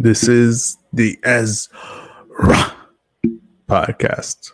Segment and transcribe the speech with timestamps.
[0.00, 2.72] This is the Ezra
[3.66, 4.52] podcast.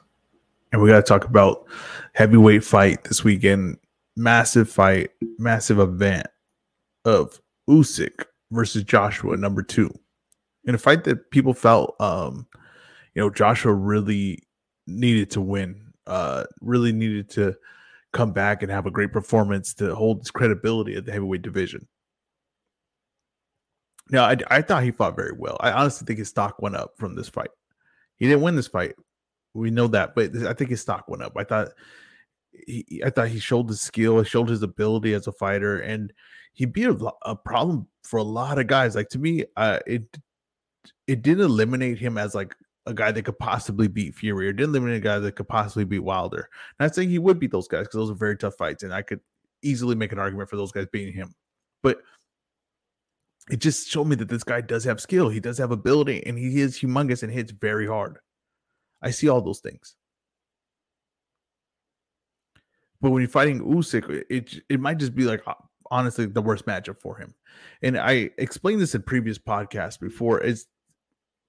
[0.72, 1.66] And we got to talk about
[2.14, 3.76] heavyweight fight this weekend.
[4.16, 6.28] Massive fight, massive event
[7.04, 9.90] of Usyk versus Joshua, number two.
[10.64, 12.46] In a fight that people felt, um,
[13.14, 14.42] you know, Joshua really
[14.86, 17.54] needed to win, uh, really needed to
[18.14, 21.86] come back and have a great performance to hold his credibility at the heavyweight division.
[24.10, 25.56] Now, I, I thought he fought very well.
[25.60, 27.50] I honestly think his stock went up from this fight.
[28.16, 28.94] He didn't win this fight.
[29.54, 31.32] We know that, but I think his stock went up.
[31.36, 31.68] I thought
[32.66, 36.12] he, I thought he showed his skill, showed his ability as a fighter, and
[36.52, 38.94] he beat a, a problem for a lot of guys.
[38.94, 40.04] Like to me, uh, it
[41.06, 42.54] it didn't eliminate him as like
[42.86, 45.84] a guy that could possibly beat Fury, or didn't eliminate a guy that could possibly
[45.84, 46.48] beat Wilder.
[46.78, 49.02] Not saying he would beat those guys because those are very tough fights, and I
[49.02, 49.20] could
[49.62, 51.34] easily make an argument for those guys beating him.
[51.82, 51.98] But
[53.50, 55.28] it just showed me that this guy does have skill.
[55.28, 58.18] He does have ability, and he is humongous and hits very hard.
[59.02, 59.96] I see all those things.
[63.00, 65.42] But when you're fighting Usyk, it it might just be like
[65.90, 67.34] honestly the worst matchup for him.
[67.82, 70.40] And I explained this in previous podcasts before.
[70.40, 70.66] Is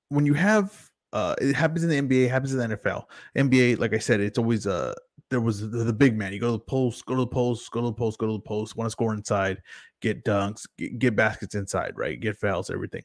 [0.10, 3.06] when you have uh, it happens in the NBA, happens in the NFL.
[3.38, 4.94] NBA, like I said, it's always uh
[5.30, 6.34] there was the, the, big man.
[6.34, 8.34] You go to the post, go to the post, go to the post, go to
[8.34, 8.76] the post.
[8.76, 9.62] Want to score inside,
[10.02, 12.20] get dunks, get, get baskets inside, right?
[12.20, 13.04] Get fouls, everything.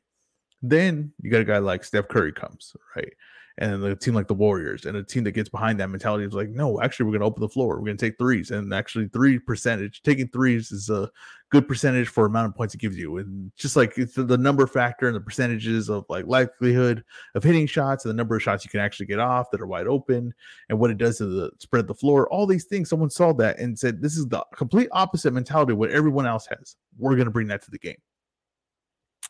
[0.63, 3.13] Then you got a guy like Steph Curry comes, right?
[3.61, 6.33] And a team like the Warriors and a team that gets behind that mentality is
[6.33, 7.77] like, no, actually, we're going to open the floor.
[7.77, 8.51] We're going to take threes.
[8.51, 11.11] And actually, three percentage, taking threes is a
[11.51, 13.19] good percentage for amount of points it gives you.
[13.19, 18.05] And just like the number factor and the percentages of like likelihood of hitting shots
[18.05, 20.33] and the number of shots you can actually get off that are wide open
[20.71, 23.33] and what it does to the spread of the floor, all these things, someone saw
[23.35, 26.77] that and said, this is the complete opposite mentality what everyone else has.
[26.99, 27.99] We're going to bring that to the game.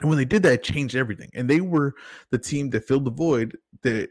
[0.00, 1.30] And when they did that, it changed everything.
[1.34, 1.94] And they were
[2.30, 4.10] the team that filled the void that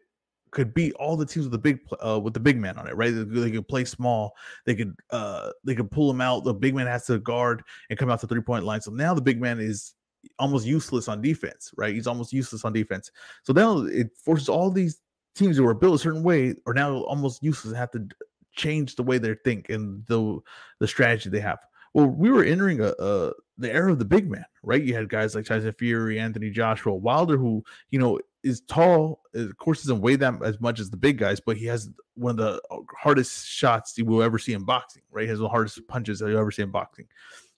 [0.51, 2.95] could beat all the teams with the big uh, with the big man on it,
[2.95, 3.13] right?
[3.13, 4.35] They, they could play small.
[4.65, 6.43] They could uh they could pull him out.
[6.43, 8.81] The big man has to guard and come out the three point line.
[8.81, 9.93] So now the big man is
[10.37, 11.93] almost useless on defense, right?
[11.93, 13.11] He's almost useless on defense.
[13.43, 15.01] So now it forces all these
[15.35, 18.07] teams who are built a certain way are now almost useless and have to
[18.53, 20.39] change the way they think and the
[20.79, 21.59] the strategy they have.
[21.93, 24.81] Well, we were entering a, a the era of the big man, right?
[24.81, 29.21] You had guys like Tyson Fury, Anthony Joshua, Wilder, who you know is tall.
[29.33, 32.31] Of course, doesn't weigh that as much as the big guys, but he has one
[32.31, 35.03] of the uh, hardest shots you will ever see in boxing.
[35.11, 37.07] Right, he has the hardest punches that you ever see in boxing.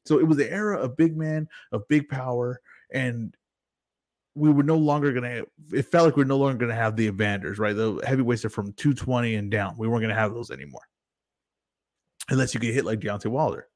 [0.05, 3.35] So it was the era of big man, of big power, and
[4.35, 5.43] we were no longer gonna.
[5.71, 7.75] It felt like we are no longer gonna have the Evanders, right?
[7.75, 9.75] The heavyweights are from 220 and down.
[9.77, 10.87] We weren't gonna have those anymore,
[12.29, 13.67] unless you get hit like Deontay Wilder.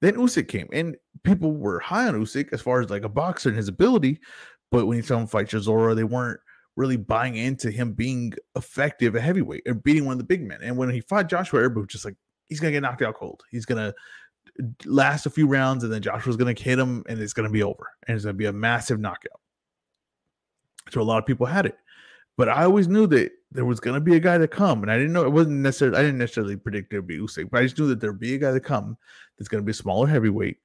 [0.00, 3.48] Then Usyk came, and people were high on Usyk as far as like a boxer
[3.48, 4.20] and his ability,
[4.70, 6.40] but when you saw him fight Chisora, they weren't
[6.76, 10.60] really buying into him being effective at heavyweight or beating one of the big men.
[10.62, 12.14] And when he fought Joshua, was just like,
[12.48, 13.42] he's gonna get knocked out cold.
[13.50, 13.88] He's gonna
[14.60, 17.62] uh, last a few rounds, and then Joshua's gonna hit him, and it's gonna be
[17.62, 19.40] over, and it's gonna be a massive knockout.
[20.90, 21.76] So a lot of people had it,
[22.36, 24.96] but I always knew that there was gonna be a guy to come, and I
[24.96, 25.98] didn't know it wasn't necessarily.
[25.98, 28.38] I didn't necessarily predict would be Usyk, but I just knew that there'd be a
[28.38, 28.96] guy to come
[29.36, 30.58] that's gonna be a smaller heavyweight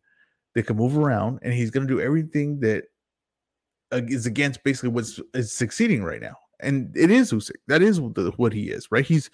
[0.53, 2.85] that can move around, and he's gonna do everything that
[3.95, 7.51] is against basically what's is succeeding right now, and it is Usyk.
[7.67, 9.05] That is what he is, right?
[9.05, 9.29] He's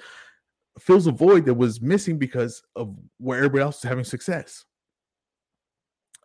[0.79, 4.65] fills a void that was missing because of where everybody else is having success.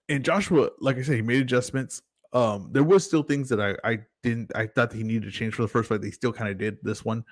[0.09, 2.03] And Joshua, like I said, he made adjustments.
[2.33, 5.31] Um, there was still things that I I didn't I thought that he needed to
[5.31, 6.03] change for the first fight.
[6.03, 7.25] They still kind of did this one,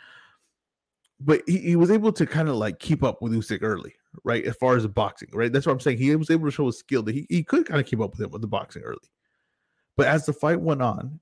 [1.20, 4.44] but he, he was able to kind of like keep up with Usyk early, right?
[4.44, 5.52] As far as the boxing, right?
[5.52, 5.98] That's what I'm saying.
[5.98, 8.12] He was able to show his skill that he, he could kind of keep up
[8.12, 8.98] with him with the boxing early.
[9.96, 11.20] But as the fight went on,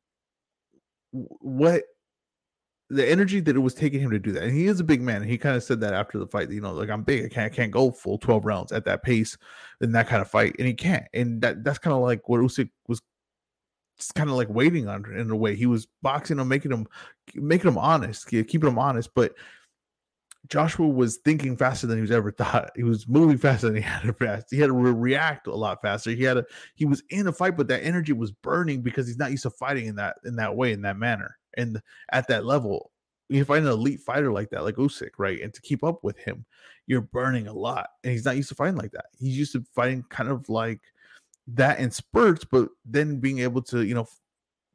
[1.13, 1.85] what
[2.89, 5.01] the energy that it was taking him to do that, and he is a big
[5.01, 5.23] man.
[5.23, 7.53] he kind of said that after the fight, you know, like I'm big, I can't,
[7.53, 9.37] I can't go full 12 rounds at that pace
[9.81, 11.05] in that kind of fight, and he can't.
[11.15, 13.01] And that that's kind of like what Usyk was
[14.15, 15.55] kind of like waiting on in a way.
[15.55, 16.87] He was boxing him, making him
[17.35, 19.35] making him honest, keeping him honest, but
[20.51, 22.71] Joshua was thinking faster than he was ever thought.
[22.77, 24.47] He was moving faster than he had to fast.
[24.51, 26.11] He had to re- react a lot faster.
[26.11, 26.45] He had a
[26.75, 29.51] he was in a fight, but that energy was burning because he's not used to
[29.51, 31.81] fighting in that in that way, in that manner, and
[32.13, 32.91] at that level.
[33.29, 35.41] You find an elite fighter like that, like Usyk, right?
[35.41, 36.45] And to keep up with him,
[36.89, 37.87] you're burning a lot.
[38.03, 39.05] And he's not used to fighting like that.
[39.17, 40.81] He's used to fighting kind of like
[41.47, 44.09] that in spurts, but then being able to, you know,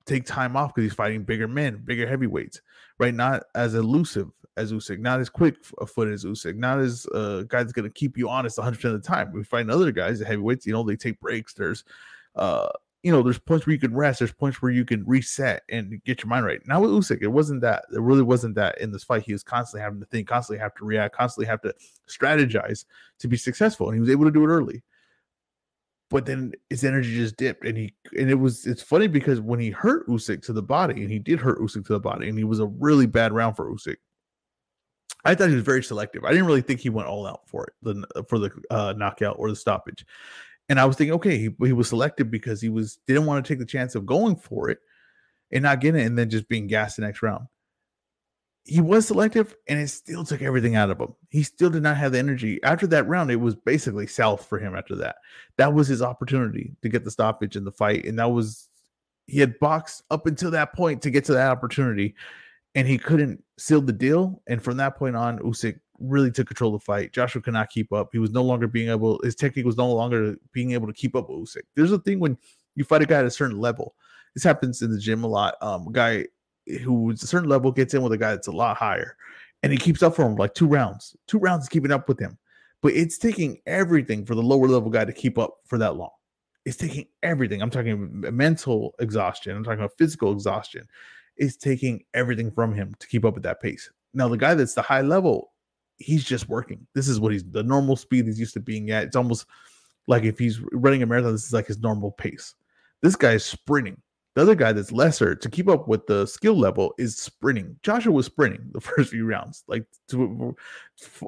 [0.06, 2.62] take time off because he's fighting bigger men, bigger heavyweights,
[2.98, 3.14] right?
[3.14, 7.18] Not as elusive as Usyk, not as quick a foot as Usyk, not as a
[7.18, 9.32] uh, guy that's going to keep you honest 100% of the time.
[9.34, 11.54] We find other guys, the heavyweights, you know, they take breaks.
[11.54, 11.84] There's,
[12.36, 12.70] uh,
[13.04, 16.02] you know, there's points where you can rest, there's points where you can reset and
[16.06, 16.62] get your mind right.
[16.66, 17.86] Now with Usyk, it wasn't that.
[17.94, 19.24] It really wasn't that in this fight.
[19.24, 21.74] He was constantly having to think, constantly have to react, constantly have to
[22.10, 22.86] strategize
[23.20, 24.84] to be successful, and he was able to do it early.
[26.10, 29.60] But then his energy just dipped, and he and it was it's funny because when
[29.60, 32.38] he hurt Usyk to the body, and he did hurt Usyk to the body, and
[32.38, 33.98] he was a really bad round for Usyk.
[35.26, 36.24] I thought he was very selective.
[36.24, 39.38] I didn't really think he went all out for it, the for the uh, knockout
[39.40, 40.06] or the stoppage.
[40.70, 43.52] And I was thinking, okay, he, he was selective because he was didn't want to
[43.52, 44.80] take the chance of going for it
[45.52, 47.48] and not getting it and then just being gassed the next round.
[48.64, 51.14] He was selective and it still took everything out of him.
[51.30, 52.60] He still did not have the energy.
[52.64, 55.18] After that round, it was basically south for him after that.
[55.58, 58.06] That was his opportunity to get the stoppage in the fight.
[58.06, 58.68] And that was
[59.28, 62.16] he had boxed up until that point to get to that opportunity
[62.76, 64.42] and he couldn't seal the deal.
[64.48, 67.14] And from that point on, Usyk really took control of the fight.
[67.14, 68.10] Joshua could not keep up.
[68.12, 71.16] He was no longer being able, his technique was no longer being able to keep
[71.16, 71.64] up with Usyk.
[71.76, 72.38] There's a thing when
[72.76, 73.96] you fight a guy at a certain level.
[74.34, 75.56] This happens in the gym a lot.
[75.62, 76.26] Um, a guy
[76.84, 79.16] who's a certain level gets in with a guy that's a lot higher,
[79.64, 81.16] and he keeps up for him like two rounds.
[81.26, 82.38] Two rounds keeping up with him,
[82.82, 86.10] but it's taking everything for the lower level guy to keep up for that long.
[86.66, 87.62] It's taking everything.
[87.62, 89.56] I'm talking mental exhaustion.
[89.56, 90.86] I'm talking about physical exhaustion.
[91.38, 93.90] It's taking everything from him to keep up with that pace.
[94.14, 95.52] Now, the guy that's the high level
[95.98, 96.86] he's just working.
[96.94, 99.06] This is what he's the normal speed he's used to being at.
[99.06, 99.46] It's almost
[100.08, 102.56] like if he's running a marathon, this is like his normal pace.
[103.02, 104.02] This guy is sprinting.
[104.36, 107.80] The other guy that's lesser to keep up with the skill level is sprinting.
[107.84, 110.56] Joshua was sprinting the first few rounds, like to,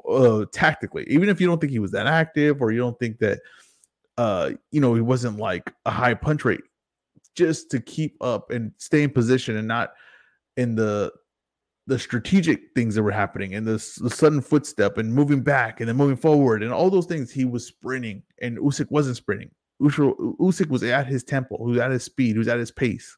[0.08, 1.04] uh, tactically.
[1.08, 3.40] Even if you don't think he was that active, or you don't think that,
[4.18, 6.60] uh, you know, he wasn't like a high punch rate,
[7.38, 9.92] just to keep up and stay in position and not
[10.56, 11.12] in the
[11.86, 15.88] the strategic things that were happening and the, the sudden footstep and moving back and
[15.88, 19.50] then moving forward and all those things, he was sprinting and Usyk wasn't sprinting.
[19.80, 23.16] Usyk was at his tempo, was at his speed, he was at his pace.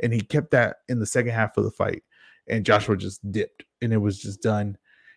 [0.00, 2.04] And he kept that in the second half of the fight.
[2.48, 4.76] And Joshua just dipped and it was just done.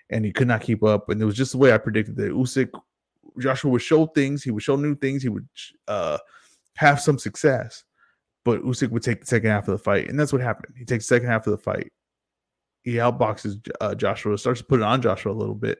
[0.10, 1.10] And he could not keep up.
[1.10, 2.72] And it was just the way I predicted that Usyk,
[3.40, 5.48] Joshua would show things, he would show new things, he would
[5.88, 6.18] uh,
[6.78, 7.84] have some success.
[8.46, 10.08] But Usyk would take the second half of the fight.
[10.08, 10.76] And that's what happened.
[10.78, 11.92] He takes the second half of the fight
[12.86, 15.80] he outboxes uh, Joshua, starts to put it on Joshua a little bit,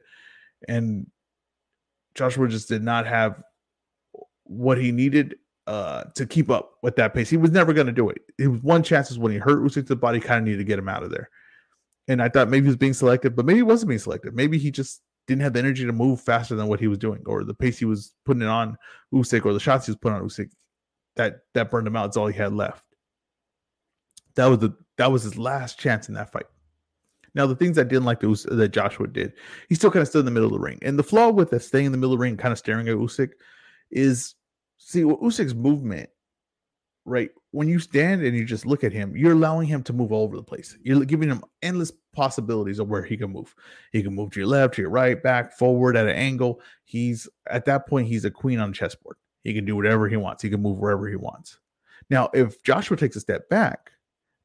[0.68, 1.06] and
[2.14, 3.40] Joshua just did not have
[4.42, 5.36] what he needed
[5.68, 7.30] uh, to keep up with that pace.
[7.30, 8.18] He was never going to do it.
[8.38, 10.58] It was one chance is when he hurt Usyk to the body, kind of needed
[10.58, 11.30] to get him out of there.
[12.08, 14.34] And I thought maybe he was being selected, but maybe he wasn't being selected.
[14.34, 17.22] Maybe he just didn't have the energy to move faster than what he was doing,
[17.26, 18.76] or the pace he was putting it on
[19.14, 20.50] Usyk, or the shots he was putting on Usyk.
[21.16, 22.06] That that burned him out.
[22.06, 22.84] It's all he had left.
[24.34, 26.46] That was the that was his last chance in that fight.
[27.36, 29.34] Now, the things I didn't like that, that Joshua did,
[29.68, 30.78] he still kind of stood in the middle of the ring.
[30.80, 32.88] And the flaw with that staying in the middle of the ring, kind of staring
[32.88, 33.32] at Usyk,
[33.90, 34.34] is
[34.78, 36.08] see Usyk's movement,
[37.04, 37.28] right?
[37.50, 40.24] When you stand and you just look at him, you're allowing him to move all
[40.24, 40.78] over the place.
[40.82, 43.54] You're giving him endless possibilities of where he can move.
[43.92, 46.62] He can move to your left, to your right, back, forward at an angle.
[46.84, 49.16] He's at that point, he's a queen on chessboard.
[49.46, 50.42] He can do whatever he wants.
[50.42, 51.58] He can move wherever he wants.
[52.10, 53.92] Now, if Joshua takes a step back,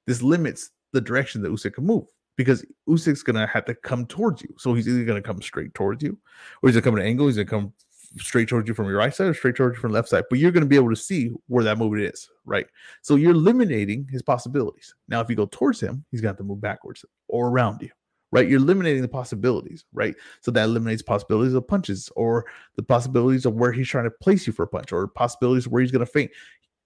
[0.05, 2.05] this limits the direction that Usyk can move
[2.37, 4.53] because Usyk's gonna have to come towards you.
[4.59, 6.17] So he's either gonna come straight towards you,
[6.61, 7.25] or he's gonna come at an angle.
[7.25, 7.73] He's gonna come
[8.17, 10.25] straight towards you from your right side or straight towards you from left side.
[10.29, 12.67] But you're gonna be able to see where that movement is, right?
[13.01, 14.93] So you're eliminating his possibilities.
[15.07, 17.89] Now, if you go towards him, he's gonna have to move backwards or around you,
[18.31, 18.47] right?
[18.47, 20.15] You're eliminating the possibilities, right?
[20.41, 22.45] So that eliminates possibilities of punches or
[22.75, 25.81] the possibilities of where he's trying to place you for a punch or possibilities where
[25.81, 26.31] he's gonna faint.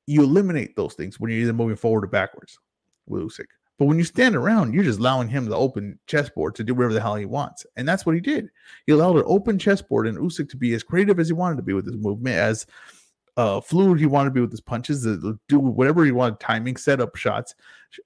[0.07, 2.59] You eliminate those things when you're either moving forward or backwards
[3.07, 3.47] with Usyk.
[3.77, 6.93] But when you stand around, you're just allowing him the open chessboard to do whatever
[6.93, 7.65] the hell he wants.
[7.75, 8.49] And that's what he did.
[8.85, 11.61] He allowed an open chessboard and Usyk to be as creative as he wanted to
[11.61, 12.65] be with his movement, as
[13.37, 15.03] uh, fluid he wanted to be with his punches,
[15.47, 17.53] do whatever he wanted, timing, set up shots,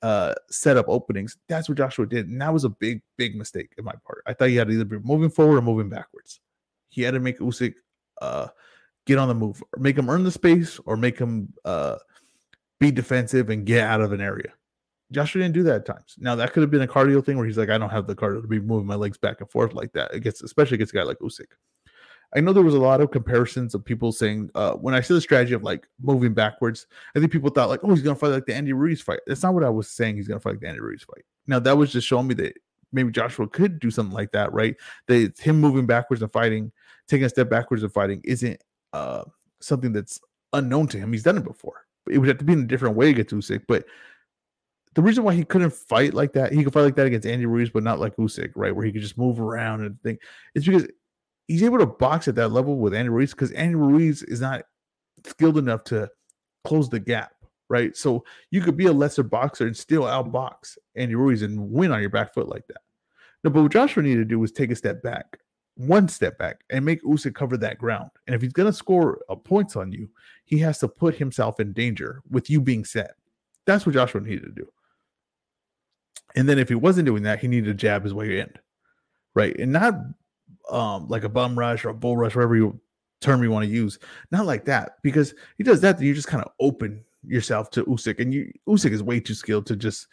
[0.02, 1.38] uh, set up openings.
[1.48, 2.28] That's what Joshua did.
[2.28, 4.24] And that was a big, big mistake in my part.
[4.26, 6.40] I thought he had to either be moving forward or moving backwards.
[6.90, 7.76] He had to make Usyk
[8.22, 8.48] uh,
[9.06, 11.98] get on the move, or make him earn the space, or make him uh,
[12.80, 14.54] be defensive and get out of an area
[15.12, 16.16] Joshua didn't do that at times.
[16.20, 18.16] Now that could have been a cardio thing where he's like, I don't have the
[18.16, 20.14] cardio to be moving my legs back and forth like that.
[20.14, 21.48] It gets especially against a guy like Usyk.
[22.36, 25.16] I know there was a lot of comparisons of people saying uh, when I see
[25.16, 28.30] the strategy of like moving backwards, I think people thought like, oh, he's gonna fight
[28.30, 29.20] like the Andy Ruiz fight.
[29.26, 30.16] That's not what I was saying.
[30.16, 31.24] He's gonna fight like the Andy Ruiz fight.
[31.48, 32.54] Now that was just showing me that
[32.92, 34.76] maybe Joshua could do something like that, right?
[35.08, 36.72] That him moving backwards and fighting,
[37.08, 38.62] taking a step backwards and fighting, isn't
[38.94, 39.24] uh,
[39.60, 40.20] something that's
[40.54, 41.12] unknown to him.
[41.12, 41.86] He's done it before.
[42.10, 43.86] It would have to be in a different way to get Usyk, but
[44.96, 47.46] the reason why he couldn't fight like that, he could fight like that against Andy
[47.46, 48.76] Ruiz, but not like Usyk, right?
[48.76, 50.20] Where he could just move around and think,
[50.56, 50.88] it's because
[51.50, 54.64] he's able to box at that level with Andy Ruiz because Andy Ruiz is not
[55.26, 56.10] skilled enough to
[56.64, 57.34] close the gap,
[57.70, 57.98] right?
[57.98, 62.02] So you could be a lesser boxer and still outbox Andy Ruiz and win on
[62.02, 62.82] your back foot like that.
[63.44, 65.40] No, but what Joshua needed to do was take a step back,
[65.76, 68.12] one step back, and make Usyk cover that ground.
[68.28, 70.08] And if he's gonna score uh, points on you,
[70.46, 73.16] he has to put himself in danger with you being set.
[73.66, 74.70] That's what Joshua needed to do.
[76.36, 78.54] And then if he wasn't doing that, he needed to jab his way in,
[79.34, 79.58] right?
[79.58, 79.96] And not
[80.72, 82.80] um like a bum rush or a bull rush, whatever you
[83.22, 84.00] term you want to use,
[84.32, 87.84] not like that, because he does that, then you just kind of open yourself to
[87.86, 90.08] Usyk, and you Usyk is way too skilled to just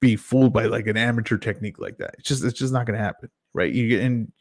[0.00, 2.14] be fooled by like an amateur technique like that.
[2.18, 3.72] It's just it's just not going to happen, right?
[3.72, 4.32] You get and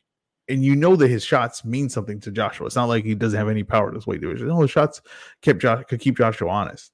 [0.50, 2.68] and you know that his shots mean something to Joshua.
[2.68, 4.48] It's not like he doesn't have any power to his weight division.
[4.48, 5.02] No, his shots
[5.42, 6.92] kept Josh could keep Joshua honest.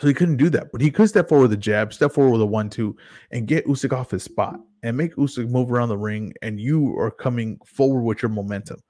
[0.00, 2.32] So he couldn't do that, but he could step forward with a jab, step forward
[2.32, 2.96] with a one-two,
[3.30, 6.32] and get Usyk off his spot and make Usyk move around the ring.
[6.40, 8.80] And you are coming forward with your momentum,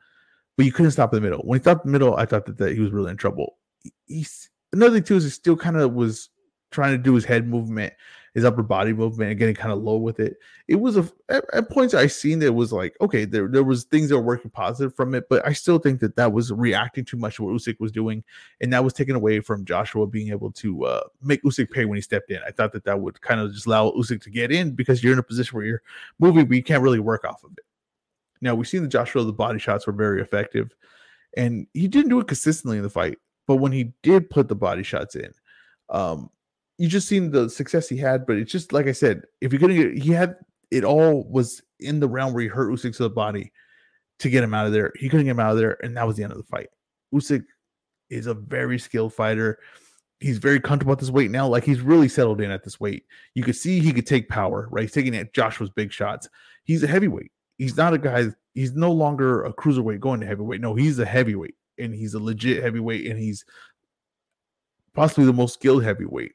[0.57, 1.43] but you couldn't stop in the middle.
[1.45, 3.59] When he stopped in the middle, I thought that, that he was really in trouble.
[4.07, 6.31] He's another thing too is he still kind of was
[6.71, 7.93] trying to do his head movement,
[8.35, 10.39] his upper body movement, getting kind of low with it.
[10.67, 13.85] It was a at, at points I seen that was like okay, there there was
[13.85, 17.05] things that were working positive from it, but I still think that that was reacting
[17.05, 18.25] too much to what Usyk was doing,
[18.61, 21.97] and that was taken away from Joshua being able to uh, make Usyk pay when
[21.97, 22.41] he stepped in.
[22.47, 25.13] I thought that that would kind of just allow Usyk to get in because you're
[25.13, 25.83] in a position where you're
[26.19, 27.65] moving, but you can't really work off of it.
[28.41, 30.75] Now we've seen the Joshua the body shots were very effective,
[31.37, 33.19] and he didn't do it consistently in the fight.
[33.47, 35.33] But when he did put the body shots in,
[35.91, 36.31] um,
[36.79, 38.27] you just seen the success he had.
[38.27, 40.37] But it's just like I said, if you couldn't get, he had
[40.71, 43.53] it all was in the round where he hurt Usyk to the body
[44.19, 44.93] to get him out of there.
[44.97, 46.69] He couldn't get him out of there, and that was the end of the fight.
[47.15, 47.45] Usyk
[48.11, 49.59] is a very skilled fighter.
[50.21, 51.49] He's very comfortable at this weight now.
[51.49, 53.05] Like he's really settled in at this weight.
[53.35, 54.83] You could see he could take power, right?
[54.83, 56.29] He's taking at Joshua's big shots.
[56.65, 57.33] He's a heavyweight.
[57.59, 58.27] He's not a guy.
[58.55, 60.61] He's no longer a cruiserweight going to heavyweight.
[60.61, 63.45] No, he's a heavyweight and he's a legit heavyweight, and he's
[64.95, 66.33] possibly the most skilled heavyweight.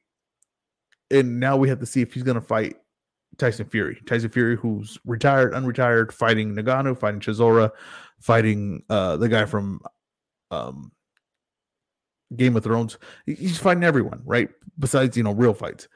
[1.09, 2.75] And now we have to see if he's going to fight
[3.37, 4.01] Tyson Fury.
[4.05, 7.71] Tyson Fury, who's retired, unretired, fighting Ngannou, fighting Chisora,
[8.19, 9.79] fighting uh, the guy from
[10.51, 10.91] um,
[12.35, 12.97] Game of Thrones.
[13.25, 14.49] He's fighting everyone, right?
[14.79, 15.87] Besides, you know, real fights.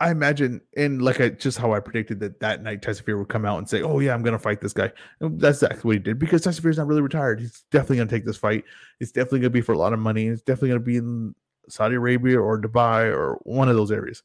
[0.00, 3.28] I imagine, and like I just how I predicted that that night Tyson Fury would
[3.28, 5.86] come out and say, "Oh yeah, I'm going to fight this guy." And that's exactly
[5.86, 7.38] what he did because Tyson Fury's not really retired.
[7.38, 8.64] He's definitely going to take this fight.
[8.98, 10.26] It's definitely going to be for a lot of money.
[10.26, 11.36] It's definitely going to be in
[11.68, 14.22] Saudi Arabia or Dubai or one of those areas.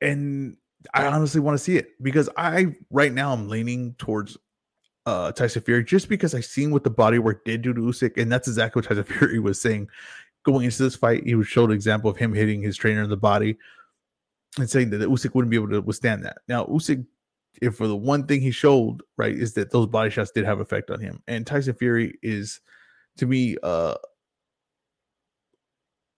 [0.00, 0.56] And
[0.94, 4.36] I honestly want to see it because I right now I'm leaning towards
[5.06, 8.16] uh Tyson Fury just because I seen what the body work did do to Usyk,
[8.20, 9.88] and that's exactly what Tyson Fury was saying
[10.48, 13.16] going into this fight, he showed an example of him hitting his trainer in the
[13.16, 13.56] body
[14.58, 16.38] and saying that Usyk wouldn't be able to withstand that.
[16.48, 17.04] Now, Usyk,
[17.60, 20.60] if for the one thing he showed, right, is that those body shots did have
[20.60, 21.22] effect on him.
[21.28, 22.60] And Tyson Fury is,
[23.18, 23.96] to me, uh,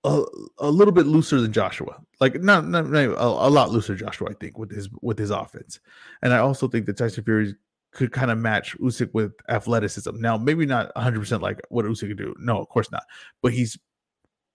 [0.04, 0.23] a,
[0.59, 2.00] a little bit looser than Joshua.
[2.21, 5.30] Like not, not, not a, a, lot looser Joshua, I think, with his with his
[5.30, 5.80] offense.
[6.23, 7.54] And I also think that Tyson Fury
[7.92, 10.21] could kind of match Usyk with athleticism.
[10.21, 12.35] Now, maybe not 100% like what Usyk could do.
[12.38, 13.04] No, of course not.
[13.42, 13.78] But he's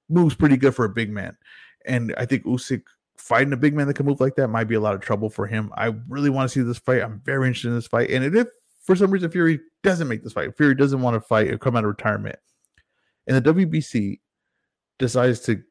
[0.09, 1.37] moves pretty good for a big man.
[1.85, 2.83] And I think Usyk
[3.17, 5.29] fighting a big man that can move like that might be a lot of trouble
[5.29, 5.71] for him.
[5.75, 7.01] I really want to see this fight.
[7.01, 8.09] I'm very interested in this fight.
[8.09, 8.47] And if
[8.83, 11.75] for some reason Fury doesn't make this fight, Fury doesn't want to fight or come
[11.75, 12.37] out of retirement,
[13.27, 14.19] and the WBC
[14.99, 15.61] decides to,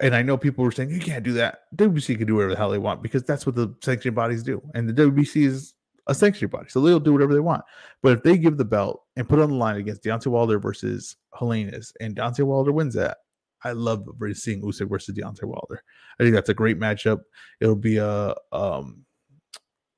[0.00, 1.60] and I know people were saying you can't do that.
[1.76, 4.62] WBC can do whatever the hell they want because that's what the sanctioning bodies do,
[4.74, 5.74] and the WBC is
[6.06, 7.64] a sanctioning body, so they'll do whatever they want.
[8.02, 11.16] But if they give the belt and put on the line against Deontay Wilder versus
[11.34, 13.18] Helenius, and Deontay Wilder wins that,
[13.64, 15.82] I love seeing Usyk versus Deontay Wilder.
[16.20, 17.20] I think that's a great matchup.
[17.60, 19.04] It'll be a um,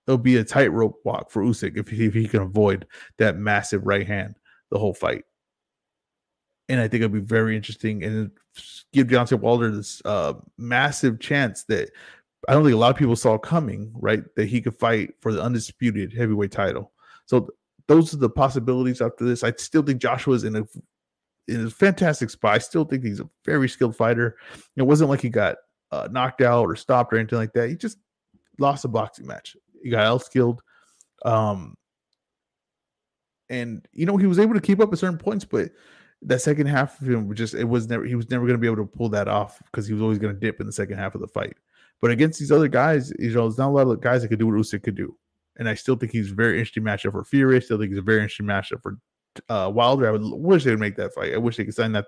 [0.07, 2.87] it'll be a tightrope walk for Usyk if he, if he can avoid
[3.19, 4.37] that massive right hand
[4.71, 5.25] the whole fight.
[6.68, 8.30] And I think it'll be very interesting and
[8.92, 11.90] give Deontay Wilder this uh, massive chance that
[12.46, 14.22] I don't think a lot of people saw coming, right?
[14.37, 16.92] That he could fight for the undisputed heavyweight title.
[17.26, 17.48] So
[17.88, 19.42] those are the possibilities after this.
[19.42, 20.64] I still think Joshua's in a
[21.48, 22.54] in a fantastic spot.
[22.54, 24.37] I still think he's a very skilled fighter.
[24.76, 25.56] It wasn't like he got
[25.90, 27.70] uh, knocked out or stopped or anything like that.
[27.70, 27.98] He just
[28.58, 29.56] lost a boxing match.
[29.82, 30.60] He got out skilled.
[31.25, 31.75] Um,
[33.48, 35.70] and you know he was able to keep up at certain points, but
[36.22, 38.66] that second half of him just it was never he was never going to be
[38.66, 40.98] able to pull that off because he was always going to dip in the second
[40.98, 41.56] half of the fight.
[42.00, 44.38] But against these other guys, you know, there's not a lot of guys that could
[44.38, 45.16] do what Usyk could do.
[45.56, 47.56] And I still think he's a very interesting matchup for Fury.
[47.56, 48.98] I still think he's a very interesting matchup for
[49.48, 50.06] uh, Wilder.
[50.08, 51.34] I would wish they would make that fight.
[51.34, 52.06] I wish they could sign that,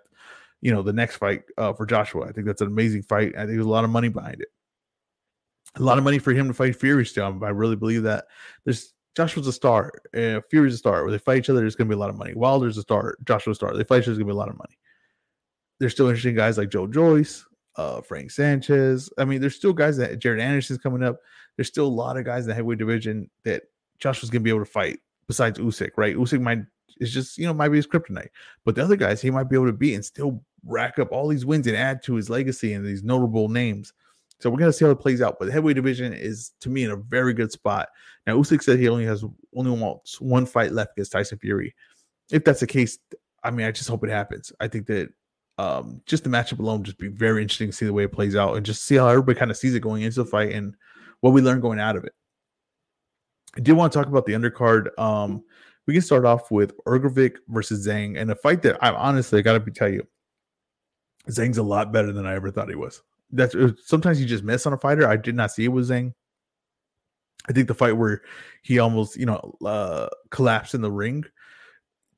[0.61, 2.27] you know, the next fight uh, for Joshua.
[2.29, 3.35] I think that's an amazing fight.
[3.35, 4.49] I think there's a lot of money behind it.
[5.77, 7.39] A lot of money for him to fight Fury still.
[7.43, 8.27] I really believe that.
[8.65, 11.03] There's Joshua's a star, uh, Fury's a star.
[11.03, 12.35] Where they fight each other, there's gonna be a lot of money.
[12.35, 13.77] Wilder's a star, Joshua's a star.
[13.77, 14.79] They fight each other, there's gonna be a lot of money.
[15.79, 17.45] There's still interesting guys like Joe Joyce,
[17.77, 19.11] uh, Frank Sanchez.
[19.19, 21.21] I mean, there's still guys that Jared Anderson's coming up.
[21.57, 23.65] There's still a lot of guys in the heavyweight division that
[23.99, 26.17] Joshua's gonna be able to fight besides Usyk, right?
[26.17, 26.61] Usyk might
[27.01, 28.29] is just you know might be his kryptonite,
[28.65, 31.29] but the other guys he might be able to beat and still rack up all
[31.29, 33.93] these wins and add to his legacy and these notable names.
[34.41, 35.37] So we're gonna see how it plays out.
[35.39, 37.89] But the heavyweight division is to me in a very good spot.
[38.27, 41.75] Now Usyk said he only has only wants one fight left against Tyson Fury.
[42.31, 42.99] If that's the case,
[43.45, 44.53] I mean I just hope it happens.
[44.61, 45.11] I think that
[45.59, 48.35] um, just the matchup alone just be very interesting to see the way it plays
[48.35, 50.75] out and just see how everybody kind of sees it going into the fight and
[51.21, 52.15] what we learn going out of it.
[53.57, 54.99] I did want to talk about the undercard.
[54.99, 55.45] Um,
[55.87, 59.63] we can start off with Hrgovic versus Zhang, and a fight that I'm honestly got
[59.65, 60.07] to tell you,
[61.29, 63.03] Zhang's a lot better than I ever thought he was.
[63.33, 65.07] That's uh, sometimes you just miss on a fighter.
[65.07, 66.13] I did not see it was Zhang.
[67.49, 68.23] I think the fight where
[68.63, 71.25] he almost, you know, uh, collapsed in the ring,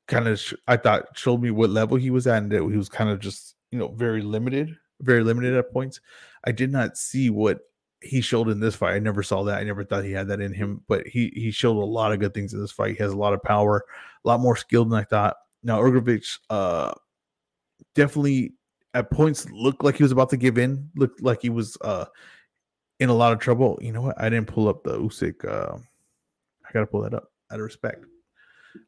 [0.07, 2.77] kind of, sh- I thought showed me what level he was at, and that he
[2.77, 6.01] was kind of just, you know, very limited, very limited at points.
[6.43, 7.59] I did not see what
[8.01, 8.95] he showed in this fight.
[8.95, 9.59] I never saw that.
[9.59, 12.19] I never thought he had that in him, but he he showed a lot of
[12.19, 12.97] good things in this fight.
[12.97, 13.85] He has a lot of power,
[14.23, 15.37] a lot more skill than I thought.
[15.63, 16.93] Now Hrgovic uh
[17.95, 18.53] definitely
[18.93, 22.05] at points looked like he was about to give in, looked like he was uh
[22.99, 23.79] in a lot of trouble.
[23.81, 24.19] You know what?
[24.21, 25.77] I didn't pull up the Usyk uh
[26.65, 28.05] I gotta pull that up out of respect.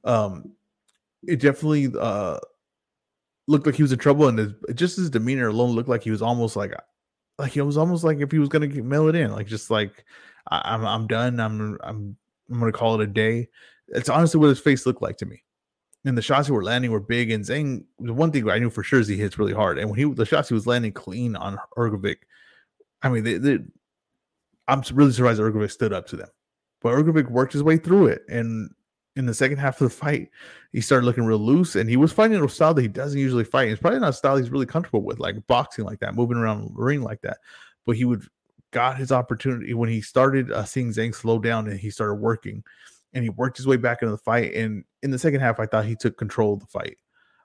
[0.03, 0.53] Um
[1.27, 2.39] it definitely uh
[3.47, 6.12] looked like he was in trouble and his, just his demeanor alone looked like he
[6.12, 6.74] was almost like
[7.38, 10.05] like it was almost like if he was gonna mail it in, like just like
[10.47, 11.39] I, am I'm, I'm done.
[11.39, 12.17] I'm I'm
[12.50, 13.50] I'm gonna call it a day.
[13.89, 15.43] It's honestly what his face looked like to me.
[16.05, 17.31] And the shots he were landing were big.
[17.31, 19.79] And Zhang, the one thing I knew for sure is he hits really hard.
[19.79, 22.17] And when he the shots he was landing clean on Hrgovic,
[23.01, 23.59] I mean, they, they,
[24.67, 26.29] I'm really surprised Hrgovic stood up to them.
[26.81, 28.69] But Hrgovic worked his way through it, and
[29.15, 30.29] in the second half of the fight,
[30.71, 33.45] he started looking real loose and he was fighting a style that he doesn't usually
[33.45, 33.69] fight.
[33.69, 36.75] It's probably not a style he's really comfortable with, like boxing like that, moving around
[36.75, 37.38] the ring like that.
[37.85, 38.27] But he would
[38.71, 42.61] got his opportunity when he started uh, seeing Zhang slow down and he started working
[43.16, 44.54] and he worked his way back into the fight.
[44.54, 46.98] And in the second half, I thought he took control of the fight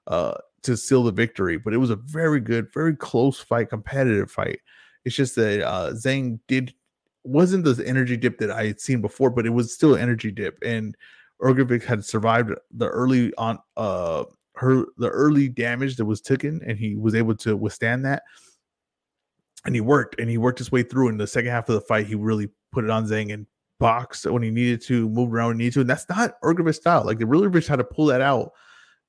[0.09, 1.57] uh, to seal the victory.
[1.57, 4.59] But it was a very good, very close fight, competitive fight.
[5.05, 6.75] It's just that uh, Zhang did
[7.23, 10.31] wasn't the energy dip that I had seen before, but it was still an energy
[10.33, 10.59] dip.
[10.65, 10.97] And
[11.41, 14.25] Hrgovic had survived the early on uh
[14.57, 18.25] her the early damage that was taken, and he was able to withstand that.
[19.65, 21.09] And he worked, and he worked his way through.
[21.09, 23.47] In the second half of the fight, he really put it on Zhang and
[23.81, 25.81] boxed when he needed to, move around when he needed to.
[25.81, 27.05] And that's not Hrgovic's style.
[27.05, 28.53] Like the really rich had to pull that out,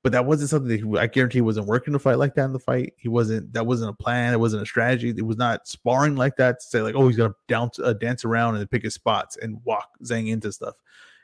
[0.01, 2.53] but that wasn't something that he, I guarantee wasn't working to fight like that in
[2.53, 2.93] the fight.
[2.97, 3.53] He wasn't.
[3.53, 4.33] That wasn't a plan.
[4.33, 5.13] It wasn't a strategy.
[5.15, 8.25] It was not sparring like that to say like, oh, he's gonna down uh, dance
[8.25, 10.73] around and pick his spots and walk Zhang into stuff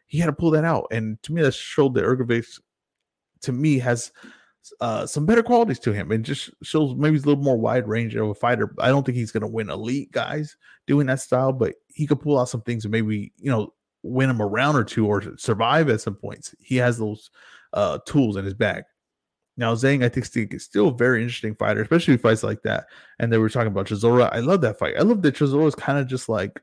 [0.07, 0.87] he had to pull that out.
[0.91, 2.59] And to me, that showed that Hrgovic,
[3.41, 4.11] to me, has
[4.81, 7.87] uh, some better qualities to him and just shows maybe he's a little more wide
[7.87, 8.73] range of a fighter.
[8.79, 10.57] I don't think he's going to win elite guys
[10.87, 14.29] doing that style, but he could pull out some things and maybe, you know, win
[14.29, 16.53] him a round or two or survive at some points.
[16.59, 17.31] He has those
[17.73, 18.83] uh, tools in his bag.
[19.57, 22.85] Now, Zhang, I think, is still a very interesting fighter, especially fights like that.
[23.17, 24.31] And they were talking about Chisora.
[24.31, 24.93] I love that fight.
[24.99, 26.61] I love that Chisora is kind of just like,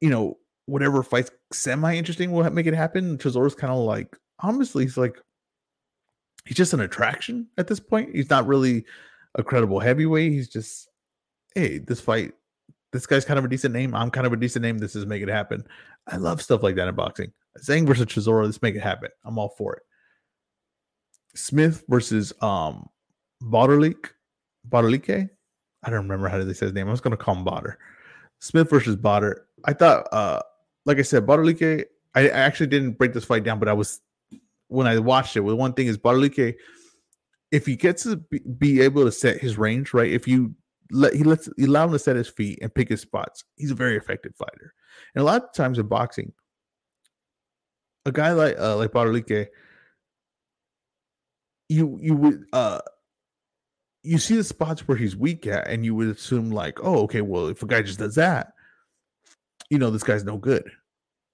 [0.00, 3.18] you know, whatever fights semi interesting will make it happen.
[3.18, 5.16] Chisora's kind of like honestly, he's like
[6.44, 8.14] he's just an attraction at this point.
[8.14, 8.84] He's not really
[9.34, 10.32] a credible heavyweight.
[10.32, 10.88] He's just
[11.54, 12.32] hey, this fight,
[12.94, 13.92] this guy's kind of a decent name.
[13.92, 14.78] I'm kind of a decent name.
[14.78, 15.66] This is make it happen.
[16.06, 17.32] I love stuff like that in boxing.
[17.58, 19.10] Zhang versus Chisora, let's make it happen.
[19.24, 19.82] I'm all for it.
[21.34, 22.88] Smith versus um
[23.42, 24.10] Bauderlique.
[24.68, 25.28] Bauderlique?
[25.82, 26.86] I don't remember how they say his name.
[26.86, 27.74] I was gonna call him Botter.
[28.38, 29.40] Smith versus Botter.
[29.64, 30.40] I thought uh
[30.86, 34.02] like I said, Bauderlique, I actually didn't break this fight down, but I was
[34.68, 35.40] when I watched it.
[35.40, 36.54] Well, one thing is Bauderlique,
[37.50, 40.12] if he gets to be, be, able to set his range, right?
[40.12, 40.54] If you
[40.90, 43.70] let he lets you allow him to set his feet and pick his spots, he's
[43.70, 44.74] a very effective fighter.
[45.14, 46.32] And a lot of times in boxing,
[48.06, 49.48] a guy like uh like Bauderlique,
[51.68, 52.80] you you would uh
[54.02, 57.22] you see the spots where he's weak at, and you would assume like, oh, okay,
[57.22, 58.52] well, if a guy just does that,
[59.70, 60.70] you know, this guy's no good,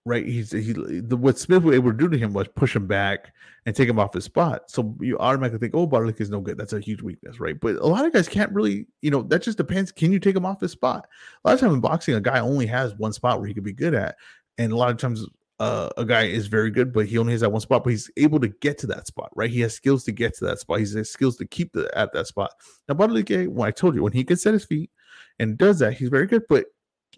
[0.04, 0.26] right?
[0.26, 3.32] He's he the what Smith was able to do to him was push him back
[3.66, 4.70] and take him off his spot.
[4.70, 6.56] So you automatically think, oh, Barlick is no good.
[6.56, 7.58] That's a huge weakness, right?
[7.58, 9.92] But a lot of guys can't really, you know, that just depends.
[9.92, 11.06] Can you take him off his spot?
[11.44, 13.64] A lot of times in boxing, a guy only has one spot where he could
[13.64, 14.16] be good at,
[14.58, 15.26] and a lot of times.
[15.58, 17.84] Uh, a guy is very good, but he only has that one spot.
[17.84, 19.50] But he's able to get to that spot, right?
[19.50, 20.78] He has skills to get to that spot.
[20.78, 22.52] He has skills to keep the, at that spot.
[22.88, 24.90] Now, Bauderlique, when I told you, when he can set his feet
[25.38, 26.44] and does that, he's very good.
[26.48, 26.64] But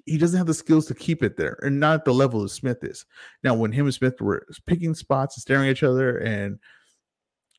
[0.07, 2.49] he doesn't have the skills to keep it there, and not at the level that
[2.51, 3.05] Smith is.
[3.43, 6.59] Now, when him and Smith were picking spots and staring at each other, and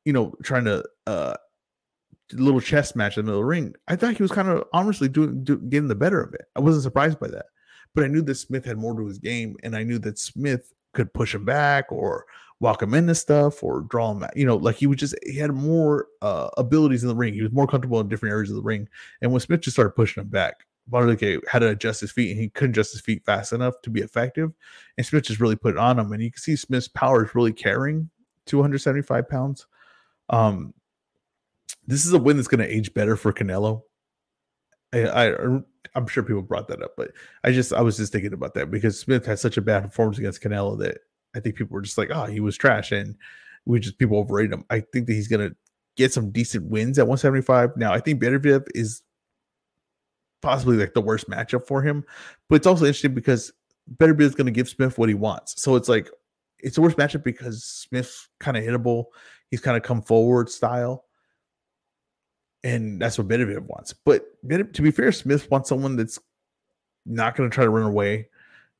[0.06, 1.36] you know, trying to uh
[2.32, 4.64] little chess match in the middle of the ring, I thought he was kind of
[4.74, 6.46] honestly doing, do, getting the better of it.
[6.56, 7.48] I wasn't surprised by that,
[7.94, 10.74] but I knew that Smith had more to his game, and I knew that Smith
[10.94, 12.26] could push him back or
[12.60, 14.36] walk him into stuff or draw him out.
[14.36, 17.34] You know, like he was just he had more uh, abilities in the ring.
[17.34, 18.88] He was more comfortable in different areas of the ring.
[19.22, 22.40] And when Smith just started pushing him back, Baruke had to adjust his feet and
[22.40, 24.52] he couldn't adjust his feet fast enough to be effective.
[24.98, 26.12] And Smith just really put it on him.
[26.12, 28.10] And you can see Smith's power is really carrying
[28.46, 29.66] 275 pounds.
[30.30, 30.74] Um,
[31.88, 33.84] this is a win that's going to age better for Canelo.
[34.94, 35.60] I, I
[35.96, 37.12] I'm sure people brought that up, but
[37.44, 40.18] I just I was just thinking about that because Smith had such a bad performance
[40.18, 41.00] against Canelo that
[41.36, 43.16] I think people were just like, oh, he was trash, and
[43.66, 44.66] we just people overrated him.
[44.70, 45.52] I think that he's gonna
[45.96, 47.76] get some decent wins at 175.
[47.76, 49.02] Now I think Beterbiev is
[50.44, 52.04] possibly like the worst matchup for him,
[52.50, 53.52] but it's also interesting because
[53.98, 55.60] Beterbiev is gonna give Smith what he wants.
[55.62, 56.10] So it's like
[56.60, 59.06] it's the worst matchup because Smith's kind of hittable.
[59.50, 61.06] He's kind of come forward style
[62.64, 63.94] and that's what Beterbiev wants.
[63.94, 66.20] But to be fair, Smith wants someone that's
[67.06, 68.30] not going to try to run away,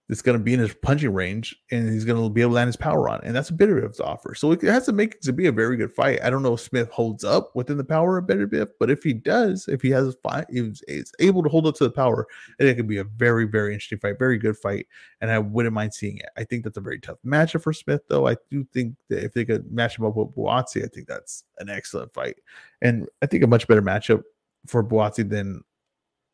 [0.10, 2.56] that's going to be in his punching range, and he's going to be able to
[2.56, 3.22] land his power on.
[3.24, 4.36] And that's what Beterbiev's offer.
[4.36, 6.20] So it has to make it to be a very good fight.
[6.22, 9.14] I don't know if Smith holds up within the power of Beterbiev, but if he
[9.14, 12.28] does, if he has a fight, is able to hold up to the power,
[12.60, 14.88] then it could be a very, very interesting fight, very good fight.
[15.22, 16.30] And I wouldn't mind seeing it.
[16.36, 18.28] I think that's a very tough matchup for Smith, though.
[18.28, 21.46] I do think that if they could match him up with Buatsi, I think that's
[21.60, 22.36] an excellent fight.
[22.82, 24.24] And I think a much better matchup
[24.68, 25.64] for Buatsi than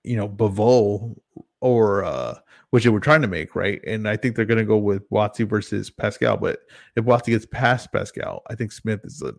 [0.03, 1.15] you know Bivol
[1.61, 2.35] or uh
[2.69, 3.81] which they were trying to make, right?
[3.85, 6.37] And I think they're going to go with Buatsi versus Pascal.
[6.37, 6.59] But
[6.95, 9.33] if Buatsi gets past Pascal, I think Smith is a,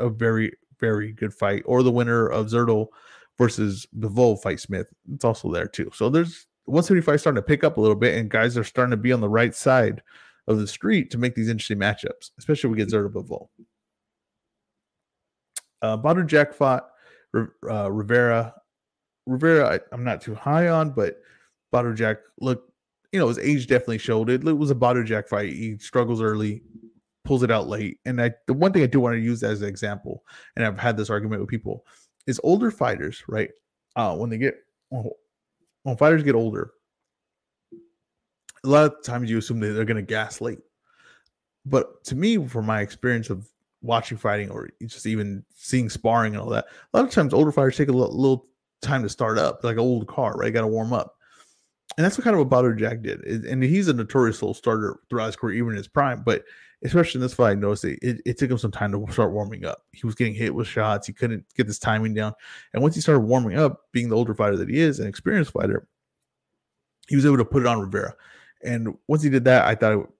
[0.00, 1.62] a very, very good fight.
[1.66, 2.86] Or the winner of Zurdo
[3.36, 4.86] versus Bivol fight Smith.
[5.12, 5.90] It's also there too.
[5.92, 8.96] So there's 175 starting to pick up a little bit, and guys are starting to
[8.96, 10.02] be on the right side
[10.48, 13.48] of the street to make these interesting matchups, especially we get Zurdo Bivol.
[15.82, 16.88] Uh, Badou Jack fought
[17.68, 18.54] uh, Rivera.
[19.26, 21.20] Rivera, I, I'm not too high on, but
[21.76, 22.72] Badou Jack look,
[23.12, 24.46] you know, his age definitely showed it.
[24.46, 25.52] It was a Badou Jack fight.
[25.52, 26.62] He struggles early,
[27.24, 27.98] pulls it out late.
[28.04, 30.78] And I the one thing I do want to use as an example, and I've
[30.78, 31.84] had this argument with people,
[32.26, 33.50] is older fighters, right?
[33.94, 34.56] Uh, when they get
[34.90, 36.72] when fighters get older,
[38.64, 40.60] a lot of times you assume that they're gonna gas late.
[41.64, 43.48] But to me, from my experience of
[43.82, 47.52] watching fighting or just even seeing sparring and all that, a lot of times older
[47.52, 48.46] fighters take a little, little
[48.82, 50.52] time to start up, like an old car, right?
[50.52, 51.15] Got to warm up
[51.96, 53.22] and that's what kind of what Badou Jack did.
[53.24, 56.22] And he's a notorious little starter throughout his career, even in his prime.
[56.22, 56.44] But
[56.84, 59.32] especially in this fight, I noticed it, it, it, took him some time to start
[59.32, 59.82] warming up.
[59.92, 61.06] He was getting hit with shots.
[61.06, 62.34] He couldn't get this timing down.
[62.74, 65.52] And once he started warming up, being the older fighter that he is, an experienced
[65.52, 65.88] fighter,
[67.08, 68.14] he was able to put it on Rivera.
[68.62, 70.12] And once he did that, I thought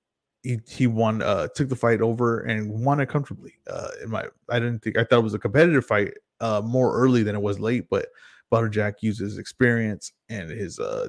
[0.42, 3.54] he he won, uh, took the fight over and won it comfortably.
[3.68, 6.96] Uh, in my, I didn't think I thought it was a competitive fight, uh, more
[6.96, 7.90] early than it was late.
[7.90, 8.06] But
[8.50, 11.08] Badou Jack uses experience and his uh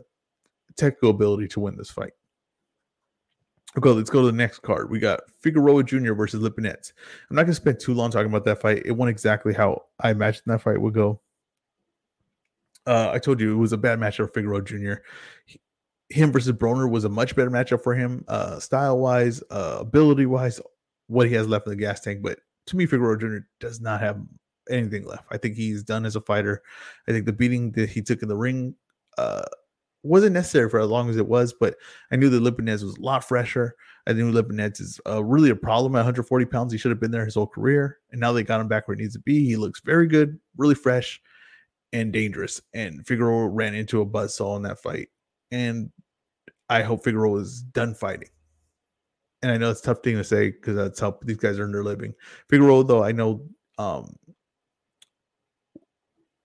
[0.77, 2.13] technical ability to win this fight.
[3.77, 4.89] Okay, let's go to the next card.
[4.89, 6.13] We got Figueroa Jr.
[6.13, 6.93] versus Lipinets.
[7.29, 8.83] I'm not going to spend too long talking about that fight.
[8.85, 11.21] It went exactly how I imagined that fight would go.
[12.87, 14.93] Uh, I told you it was a bad matchup for Figueroa Jr.
[15.45, 15.59] He,
[16.09, 20.25] him versus Broner was a much better matchup for him, uh, style wise, uh, ability
[20.25, 20.61] wise,
[21.07, 22.21] what he has left in the gas tank.
[22.23, 23.37] But to me, Figueroa Jr.
[23.59, 24.19] does not have
[24.69, 25.25] anything left.
[25.29, 26.63] I think he's done as a fighter.
[27.07, 28.75] I think the beating that he took in the ring
[29.17, 29.43] uh,
[30.07, 31.75] wasn't necessary for as long as it was, but
[32.11, 33.75] I knew that Lipinets was a lot fresher.
[34.07, 36.71] I knew Lipinets is uh, really a problem at 140 pounds.
[36.71, 38.95] He should have been there his whole career, and now they got him back where
[38.95, 39.45] he needs to be.
[39.45, 41.21] He looks very good, really fresh,
[41.93, 42.61] and dangerous.
[42.73, 45.09] And Figueroa ran into a buzzsaw in that fight,
[45.51, 45.91] and
[46.69, 48.29] I hope Figueroa is done fighting.
[49.41, 51.83] And I know it's tough thing to say because that's how these guys earn their
[51.83, 52.13] living.
[52.49, 53.45] Figueroa, though, I know
[53.77, 54.15] um,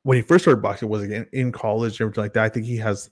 [0.03, 2.45] when he first started boxing was again in college and everything like that.
[2.45, 3.11] I think he has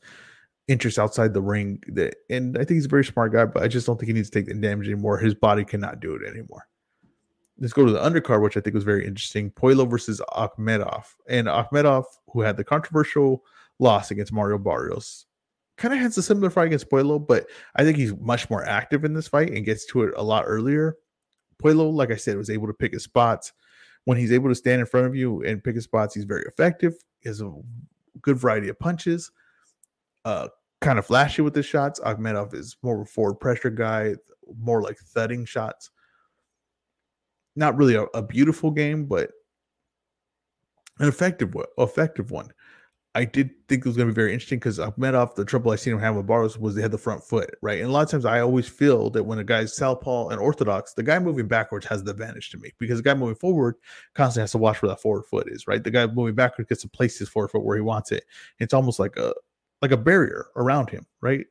[0.70, 1.82] interests outside the ring.
[1.88, 4.12] That, and I think he's a very smart guy, but I just don't think he
[4.12, 5.18] needs to take the damage anymore.
[5.18, 6.68] His body cannot do it anymore.
[7.58, 9.50] Let's go to the undercard, which I think was very interesting.
[9.50, 11.04] Puello versus Akhmedov.
[11.28, 13.44] And Akhmedov, who had the controversial
[13.78, 15.26] loss against Mario Barrios,
[15.76, 19.04] kind of has a similar fight against Puello, but I think he's much more active
[19.04, 20.96] in this fight and gets to it a lot earlier.
[21.62, 23.52] Puello, like I said, was able to pick his spots.
[24.04, 26.44] When he's able to stand in front of you and pick his spots, he's very
[26.46, 26.94] effective.
[27.18, 27.52] He has a
[28.22, 29.30] good variety of punches.
[30.24, 30.48] Uh,
[30.80, 32.00] kind of flashy with the shots.
[32.00, 34.14] Akhmedov is more of a forward pressure guy,
[34.58, 35.90] more like thudding shots.
[37.56, 39.30] Not really a, a beautiful game, but
[40.98, 41.66] an effective one.
[41.78, 42.50] Effective one.
[43.16, 45.76] I did think it was going to be very interesting because Akhmedov, the trouble I
[45.76, 47.80] seen him have with Barrios was they had the front foot, right?
[47.80, 50.94] And a lot of times I always feel that when a guy's southpaw and orthodox,
[50.94, 53.74] the guy moving backwards has the advantage to me because the guy moving forward
[54.14, 55.82] constantly has to watch where that forward foot is, right?
[55.82, 58.22] The guy moving backwards gets to place his forward foot where he wants it.
[58.60, 59.34] It's almost like a
[59.82, 61.46] like a barrier around him, right?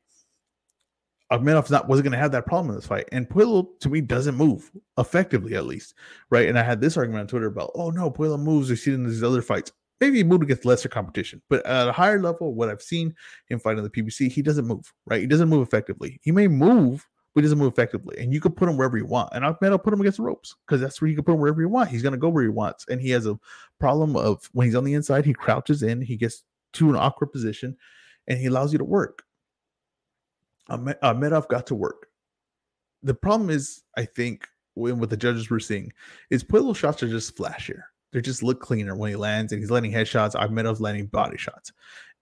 [1.32, 4.02] Akhmedov's not wasn't going to have that problem in this fight, and Puello to me
[4.02, 5.94] doesn't move effectively, at least,
[6.32, 6.50] right?
[6.50, 8.70] And I had this argument on Twitter about, oh no, Puello moves.
[8.70, 11.92] We've seen in these other fights maybe he moved against lesser competition, but at a
[11.92, 13.14] higher level, what I've seen
[13.48, 15.22] him fight on the PBC, he doesn't move, right?
[15.22, 16.20] He doesn't move effectively.
[16.24, 18.18] He may move, but he doesn't move effectively.
[18.20, 19.30] And you could put him wherever you want.
[19.34, 21.62] And I'll put him against the ropes because that's where you can put him wherever
[21.62, 21.90] you want.
[21.90, 22.86] He's going to go where he wants.
[22.90, 23.38] And he has a
[23.80, 27.32] problem of when he's on the inside, he crouches in, he gets to an awkward
[27.32, 27.76] position,
[28.30, 29.24] and he allows you to work.
[30.70, 32.08] Akhmedov uh, got to work.
[33.04, 35.92] The problem is, I think, when what the judges were seeing
[36.30, 39.72] is Puello shots are just flashier they just look cleaner when he lands and he's
[39.72, 40.34] landing headshots.
[40.34, 41.72] Akhmedov's uh, letting body shots.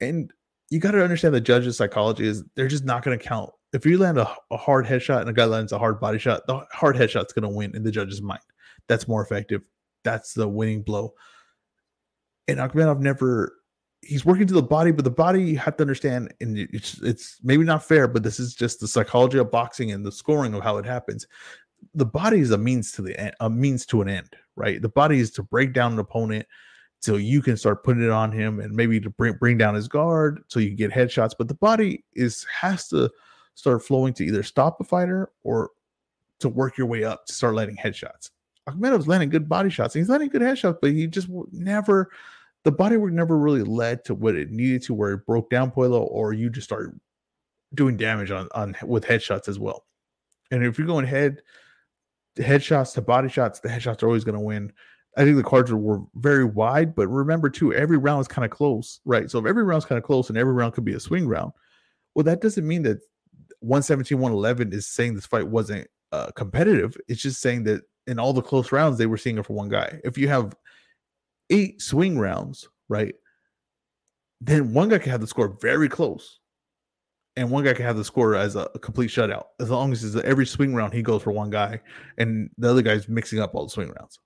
[0.02, 0.32] And
[0.70, 3.52] you got to understand the judge's psychology is they're just not going to count.
[3.74, 6.46] If you land a, a, hard headshot and a guy lands a hard body shot,
[6.48, 8.42] the hard headshot's going to win in the judge's mind.
[8.88, 9.62] That's more effective.
[10.04, 11.14] That's the winning blow.
[12.48, 13.54] And Akhmedov never
[14.08, 17.38] he's working to the body, but the body you have to understand, and it's it's
[17.44, 20.64] maybe not fair, but this is just the psychology of boxing and the scoring of
[20.64, 21.28] how it happens.
[21.94, 24.82] The body is a means to the end, a means to an end, right?
[24.82, 26.48] The body is to break down an opponent
[27.00, 29.88] so you can start putting it on him and maybe to bring bring down his
[29.88, 31.34] guard so you get headshots.
[31.38, 33.12] But the body is has to
[33.56, 35.72] start flowing to either stop a fighter or
[36.40, 38.32] to work your way up to start landing headshots.
[38.70, 39.96] Akhmedov's landing good body shots.
[39.96, 42.10] and He's landing good headshots, but he just never
[42.68, 46.02] the bodywork never really led to what it needed to, where it broke down Puello,
[46.02, 47.00] or you just started
[47.74, 49.86] doing damage on on with headshots as well.
[50.52, 51.42] And if you're going head
[52.38, 54.74] headshots to body shots, the headshots are always going to win.
[55.16, 58.52] I think the cards were very wide, but remember too, every round is kind of
[58.52, 59.32] close, right?
[59.32, 61.54] So if every round's kind of close and every round could be a swing round,
[62.16, 63.00] well, that doesn't mean that
[63.62, 66.98] 117, 111 is saying this fight wasn't uh, competitive.
[67.08, 69.70] It's just saying that in all the close rounds, they were seeing it for one
[69.70, 70.02] guy.
[70.04, 70.54] If you have
[71.50, 73.16] eight swing rounds, right,
[74.42, 76.40] then one guy can have the score very close
[77.38, 80.16] and one guy can have the score as a, a, complete shutout as long as
[80.18, 81.80] every swing round he goes for one guy
[82.18, 84.20] and the other guy's mixing up all the swing rounds.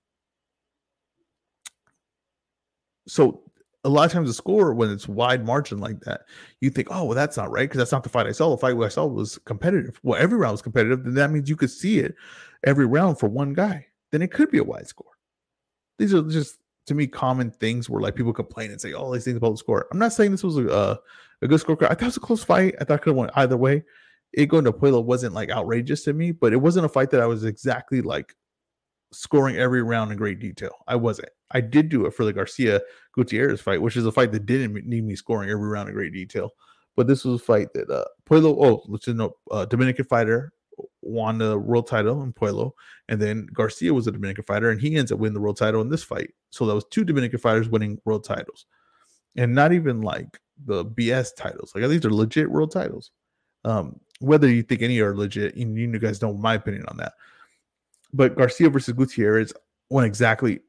[3.06, 3.42] So
[3.84, 6.22] a lot of times the score when it's wide margin like that
[6.60, 8.50] you think oh well that's not right because that's not the fight i saw.
[8.50, 10.00] The fight i saw was competitive.
[10.02, 12.14] Well every round was competitive then that means you could see it
[12.64, 13.86] every round for one guy.
[14.10, 15.12] Then it could be a wide score.
[15.98, 19.14] These are just to me common things where like people complain and say all oh,
[19.14, 20.96] these things about the score i'm not saying this was a, uh,
[21.42, 21.86] a good scorecard.
[21.86, 22.76] I thought it was a close fight.
[22.80, 23.84] I thought it could have went either way.
[24.32, 27.20] It going to Puello wasn't like outrageous to me, but it wasn't a fight that
[27.20, 28.34] I was exactly like
[29.12, 30.72] scoring every round in great detail.
[30.88, 31.28] I wasn't.
[31.50, 32.80] I did do it for the Garcia
[33.14, 36.14] Gutierrez fight, which is a fight that didn't need me scoring every round in great
[36.14, 36.52] detail.
[36.96, 40.52] But this was a fight that uh Puello, oh, let's just know, uh, Dominican fighter
[41.02, 42.72] won the world title in Puello,
[43.08, 45.80] and then Garcia was a Dominican fighter, and he ends up winning the world title
[45.80, 46.32] in this fight.
[46.50, 48.66] So that was two Dominican fighters winning world titles,
[49.36, 51.72] and not even like the BS titles.
[51.74, 53.10] Like these are legit world titles.
[53.64, 57.14] Um, whether you think any are legit, you, you guys know my opinion on that.
[58.12, 59.52] But Garcia versus Gutierrez
[59.90, 60.60] went exactly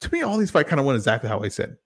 [0.00, 0.22] to me.
[0.22, 1.76] All these fights kind of went exactly how I said.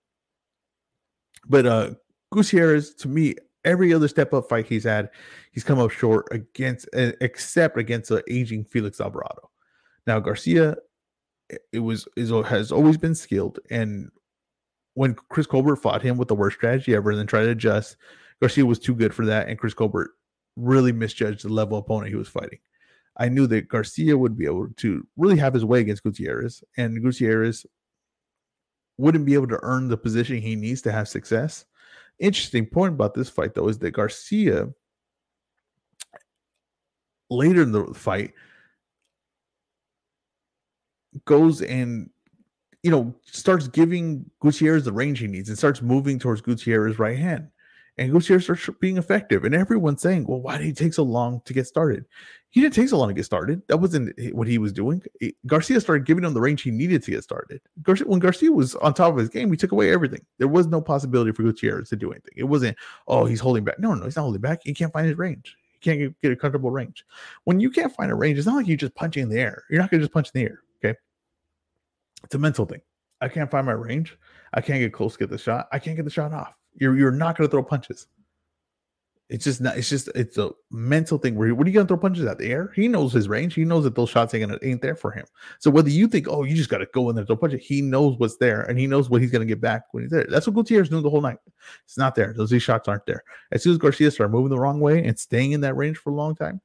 [1.46, 1.90] But uh
[2.32, 5.10] Gutierrez, to me, every other step up fight he's had,
[5.52, 9.50] he's come up short against, except against an aging Felix Alvarado.
[10.06, 10.76] Now Garcia,
[11.72, 14.10] it was is has always been skilled, and
[14.94, 17.96] when Chris Colbert fought him with the worst strategy ever and then tried to adjust,
[18.40, 20.10] Garcia was too good for that, and Chris Colbert
[20.56, 22.58] really misjudged the level opponent he was fighting.
[23.16, 27.02] I knew that Garcia would be able to really have his way against Gutierrez, and
[27.02, 27.66] Gutierrez
[28.98, 31.64] wouldn't be able to earn the position he needs to have success.
[32.20, 34.68] Interesting point about this fight, though, is that Garcia
[37.30, 38.32] later in the fight
[41.24, 42.10] goes and
[42.82, 47.18] you know, starts giving Gutierrez the range he needs and starts moving towards Gutierrez's right
[47.18, 47.48] hand.
[48.00, 49.44] And Gutierrez starts being effective.
[49.44, 52.06] And everyone's saying, well, why did he take so long to get started?
[52.48, 53.60] He didn't take so long to get started.
[53.68, 55.02] That wasn't what he was doing.
[55.46, 57.60] Garcia started giving him the range he needed to get started.
[57.82, 60.24] Garcia, when Garcia was on top of his game, he took away everything.
[60.38, 62.32] There was no possibility for Gutierrez to do anything.
[62.36, 62.74] It wasn't,
[63.06, 63.78] oh, he's holding back.
[63.78, 64.60] No, no, he's not holding back.
[64.64, 65.54] He can't find his range.
[65.74, 67.04] He can't get, a comfortable range.
[67.44, 69.64] When you can't find a range, it's not like you just punching in the air.
[69.68, 70.62] You're not going to just punch in the air.
[70.82, 70.98] Okay.
[72.24, 72.80] It's a mental thing.
[73.20, 74.16] I can't find my range.
[74.54, 75.68] I can't get close to get the shot.
[75.70, 76.54] I can't get the shot off.
[76.74, 78.06] You're you're not gonna throw punches.
[79.30, 79.78] It's just not.
[79.78, 81.36] It's just it's a mental thing.
[81.36, 82.72] Where what are you gonna throw punches at the air?
[82.74, 83.54] He knows his range.
[83.54, 85.24] He knows that those shots ain't gonna ain't there for him.
[85.60, 88.18] So whether you think, oh, you just gotta go in there throw punches, he knows
[88.18, 90.26] what's there and he knows what he's gonna get back when he's there.
[90.28, 91.38] That's what Gutierrez knew the whole night.
[91.84, 92.32] It's not there.
[92.36, 93.22] Those shots aren't there.
[93.52, 96.10] As soon as Garcia started moving the wrong way and staying in that range for
[96.10, 96.60] a long time,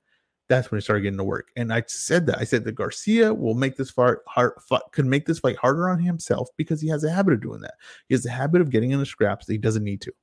[0.47, 1.49] that's when he started getting to work.
[1.55, 4.53] And I said that I said that Garcia will make this fight hard,
[4.91, 7.75] could make this fight harder on himself because he has a habit of doing that.
[8.07, 10.13] He has a habit of getting in the scraps that he doesn't need to.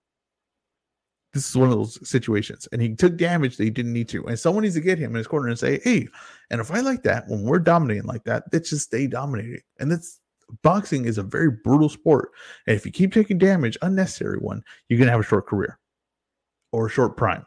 [1.32, 4.26] This is one of those situations, and he took damage that he didn't need to.
[4.26, 6.06] And someone needs to get him in his corner and say, "Hey,"
[6.50, 9.62] and if I like that, when we're dominating like that, let's just stay dominating.
[9.80, 10.20] And that's
[10.62, 12.32] boxing is a very brutal sport,
[12.66, 15.78] and if you keep taking damage, unnecessary one, you're gonna have a short career
[16.70, 17.46] or a short prime.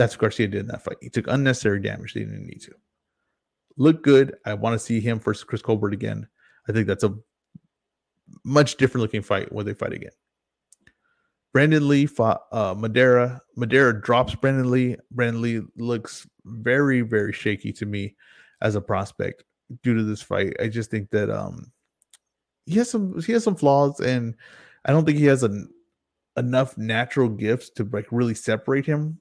[0.00, 0.96] That's what Garcia did in that fight.
[1.02, 2.72] He took unnecessary damage he didn't need to.
[3.76, 4.34] Look good.
[4.46, 6.26] I want to see him versus Chris Colbert again.
[6.66, 7.14] I think that's a
[8.42, 10.12] much different looking fight when they fight again.
[11.52, 13.40] Brandon Lee fought uh, Madara.
[13.58, 14.96] Madara drops Brandon Lee.
[15.10, 18.16] Brandon Lee looks very, very shaky to me
[18.62, 19.44] as a prospect
[19.82, 20.54] due to this fight.
[20.62, 21.70] I just think that um
[22.64, 24.34] he has some he has some flaws, and
[24.86, 25.68] I don't think he has an
[26.38, 29.20] enough natural gifts to like really separate him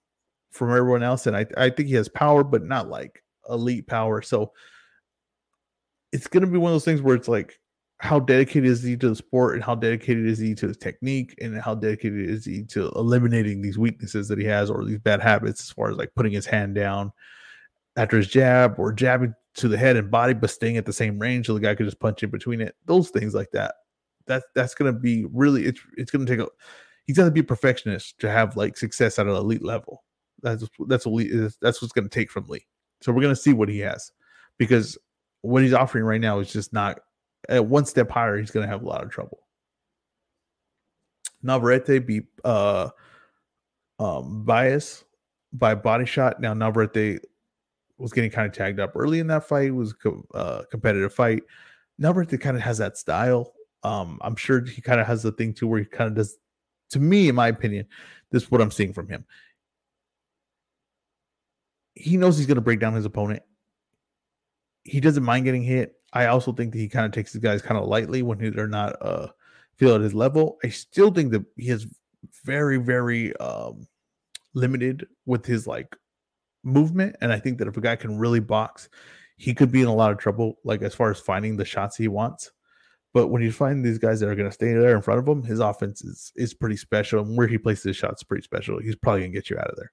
[0.51, 1.27] from everyone else.
[1.27, 4.21] And I, I think he has power, but not like elite power.
[4.21, 4.51] So
[6.11, 7.59] it's going to be one of those things where it's like,
[7.99, 11.35] how dedicated is he to the sport and how dedicated is he to his technique
[11.41, 15.21] and how dedicated is he to eliminating these weaknesses that he has or these bad
[15.21, 17.11] habits as far as like putting his hand down
[17.97, 21.19] after his jab or jabbing to the head and body but staying at the same
[21.19, 23.75] range so the guy could just punch in between it those things like that
[24.25, 26.49] that's that's going to be really it's it's going to take a
[27.05, 30.03] he's going to be a perfectionist to have like success at an elite level
[30.41, 31.49] that's that's Lee.
[31.61, 32.65] That's what's going to take from Lee.
[33.01, 34.11] So we're going to see what he has,
[34.57, 34.97] because
[35.41, 36.99] what he's offering right now is just not
[37.47, 38.37] at one step higher.
[38.37, 39.39] He's going to have a lot of trouble.
[41.41, 42.89] Navarrete beat uh,
[43.99, 45.05] um, Baez
[45.53, 46.41] by body shot.
[46.41, 47.21] Now Navarrete
[47.97, 49.67] was getting kind of tagged up early in that fight.
[49.67, 51.43] It was a uh, competitive fight.
[51.97, 53.53] Navarrete kind of has that style.
[53.83, 56.37] Um, I'm sure he kind of has the thing too, where he kind of does.
[56.91, 57.85] To me, in my opinion,
[58.31, 59.25] this is what I'm seeing from him
[61.99, 63.43] he knows he's going to break down his opponent.
[64.83, 65.95] He doesn't mind getting hit.
[66.13, 68.67] I also think that he kind of takes the guys kind of lightly when they're
[68.67, 69.27] not uh
[69.75, 70.57] feel at his level.
[70.63, 71.87] I still think that he is
[72.45, 73.85] very very um
[74.53, 75.95] limited with his like
[76.63, 78.89] movement and I think that if a guy can really box,
[79.37, 81.97] he could be in a lot of trouble like as far as finding the shots
[81.97, 82.51] he wants.
[83.13, 85.27] But when you find these guys that are going to stay there in front of
[85.27, 88.79] him, his offense is is pretty special and where he places his shots pretty special.
[88.79, 89.91] He's probably going to get you out of there.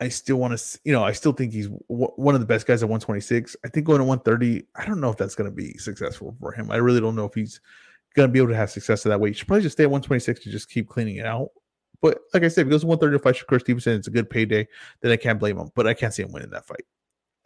[0.00, 2.66] I still want to, you know, I still think he's w- one of the best
[2.66, 3.56] guys at 126.
[3.64, 6.52] I think going to 130, I don't know if that's going to be successful for
[6.52, 6.70] him.
[6.70, 7.60] I really don't know if he's
[8.14, 9.30] going to be able to have success at that weight.
[9.30, 11.48] He should probably just stay at 126 to just keep cleaning it out.
[12.02, 14.10] But like I said, if he goes to 130 to fight Shakur Stevenson, it's a
[14.10, 14.68] good payday.
[15.00, 15.70] Then I can't blame him.
[15.74, 16.84] But I can't see him winning that fight.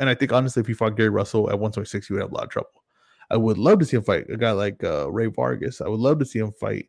[0.00, 2.34] And I think honestly, if he fought Gary Russell at 126, he would have a
[2.34, 2.82] lot of trouble.
[3.30, 5.80] I would love to see him fight a guy like uh, Rey Vargas.
[5.80, 6.88] I would love to see him fight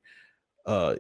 [0.66, 0.96] uh,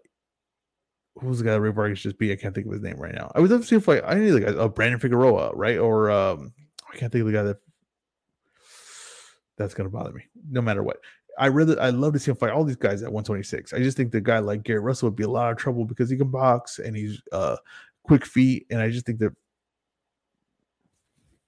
[1.19, 2.32] who's the guy that Rey Vargas just be?
[2.32, 3.32] I can't think of his name right now.
[3.36, 5.78] I would love to see if I I need like a, Brandon Figueroa, right?
[5.78, 6.54] Or um
[6.91, 7.58] I can't think of the guy that
[9.58, 10.97] that's gonna bother me, no matter what.
[11.38, 13.74] I really I love to see him fight all these guys at 126.
[13.74, 16.10] I just think the guy like Gary Russell would be a lot of trouble because
[16.10, 17.58] he can box and he's uh
[18.04, 19.34] quick feet, and I just think that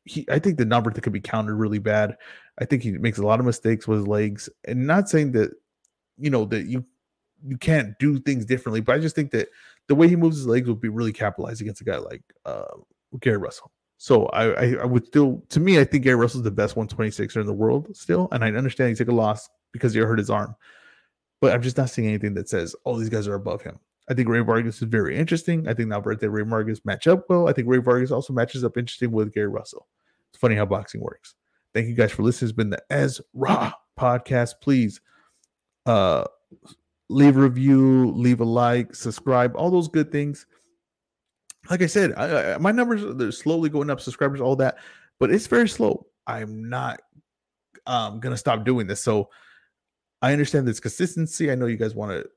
[0.05, 2.17] he I think the number that could be countered really bad.
[2.59, 5.51] I think he makes a lot of mistakes with his legs, and not saying that
[6.17, 6.85] you know that you
[7.45, 8.81] you can't do things differently.
[8.81, 9.49] But I just think that
[9.87, 12.77] the way he moves his legs would be really capitalized against a guy like uh,
[13.19, 13.71] Gary Russell.
[13.97, 17.37] So I, I, I would still, to me, I think Gary Russell's the best 126er
[17.37, 20.29] in the world still, and I understand he took a loss because he hurt his
[20.29, 20.55] arm,
[21.39, 23.79] but I'm just not seeing anything that says, oh, these guys are above him.
[24.09, 25.67] I think Rey Vargas is very interesting.
[25.67, 27.47] I think Navarrete Rey Vargas match up well.
[27.47, 29.87] I think Rey Vargas also matches up interesting with Gary Russell.
[30.29, 31.35] It's funny how boxing works.
[31.73, 32.49] Thank you guys for listening.
[32.49, 34.55] It's been the Ezra podcast.
[34.61, 34.99] Please
[35.85, 36.23] uh
[37.09, 40.45] leave a review, leave a like, subscribe, all those good things.
[41.69, 44.77] Like I said, I, I, my numbers they're slowly going up, subscribers, all that,
[45.19, 46.05] but it's very slow.
[46.27, 47.01] I'm not
[47.85, 49.01] um, gonna stop doing this.
[49.01, 49.29] So
[50.21, 51.51] I understand this consistency.
[51.51, 52.29] I know you guys want to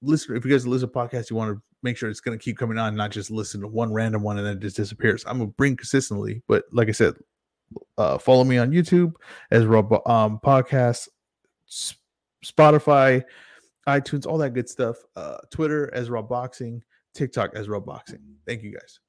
[0.00, 0.36] listen.
[0.36, 2.78] If you guys listen to podcasts, you want to make sure it's gonna keep coming
[2.78, 5.24] on, not just listen to one random one and then it just disappears.
[5.26, 7.14] I'm gonna bring consistently, but like I said,
[7.98, 9.12] uh, follow me on YouTube
[9.50, 11.08] as Rob um, Podcast,
[12.44, 13.22] Spotify
[13.88, 14.96] iTunes, all that good stuff.
[15.16, 16.82] Uh, Twitter as Raw Boxing,
[17.14, 18.20] TikTok as Raw Boxing.
[18.46, 19.00] Thank you guys.